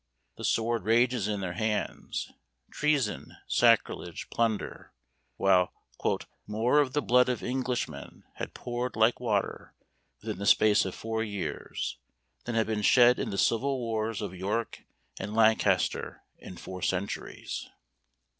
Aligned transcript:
The 0.35 0.43
sword 0.43 0.81
rages 0.85 1.27
in 1.27 1.41
their 1.41 1.53
hands; 1.53 2.31
treason, 2.71 3.35
sacrilege, 3.47 4.31
plunder; 4.31 4.93
while 5.37 5.71
"more 6.47 6.79
of 6.79 6.93
the 6.93 7.03
blood 7.03 7.29
of 7.29 7.43
Englishmen 7.43 8.23
had 8.37 8.55
poured 8.55 8.95
like 8.95 9.19
water 9.19 9.75
within 10.19 10.39
the 10.39 10.47
space 10.47 10.85
of 10.85 10.95
four 10.95 11.23
years, 11.23 11.99
than 12.45 12.55
had 12.55 12.65
been 12.65 12.81
shed 12.81 13.19
in 13.19 13.29
the 13.29 13.37
civil 13.37 13.77
wars 13.77 14.23
of 14.23 14.33
York 14.33 14.85
and 15.19 15.35
Lancaster 15.35 16.23
in 16.39 16.57
four 16.57 16.81
centuries!" 16.81 17.69